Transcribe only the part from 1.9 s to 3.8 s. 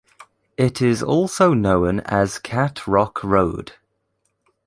as Cat Rock Road.